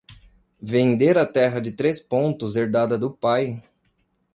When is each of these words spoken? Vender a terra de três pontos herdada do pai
Vender 0.63 1.15
a 1.15 1.31
terra 1.31 1.61
de 1.61 1.73
três 1.73 1.99
pontos 1.99 2.55
herdada 2.55 2.97
do 2.97 3.11
pai 3.11 3.61